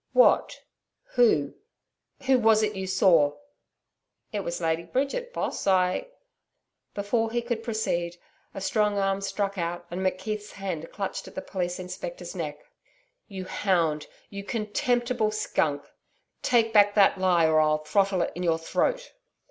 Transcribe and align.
'What 0.13 0.63
Who 1.13 1.53
Who 2.25 2.39
was 2.39 2.63
it 2.63 2.75
you 2.75 2.87
saw?' 2.87 3.37
'It 4.33 4.39
was 4.39 4.57
the 4.57 4.63
Lady 4.65 4.81
Bridget, 4.81 5.31
Boss.... 5.31 5.67
I' 5.67 6.07
Before 6.95 7.29
he 7.29 7.39
could 7.39 7.61
proceed, 7.61 8.17
a 8.55 8.61
strong 8.61 8.97
arm 8.97 9.21
struck 9.21 9.59
out 9.59 9.85
and 9.91 10.01
McKeith's 10.01 10.53
hand 10.53 10.91
clutched 10.91 11.27
at 11.27 11.35
the 11.35 11.41
Police 11.43 11.77
Inspector's 11.77 12.33
neck. 12.33 12.61
'You 13.27 13.45
hound! 13.45 14.07
You 14.31 14.43
contemptible 14.43 15.29
skunk! 15.29 15.83
Take 16.41 16.73
back 16.73 16.95
that 16.95 17.19
lie, 17.19 17.45
or 17.45 17.59
I'll 17.59 17.77
throttle 17.77 18.23
it 18.23 18.31
in 18.33 18.41
your 18.41 18.57
throat.' 18.57 19.11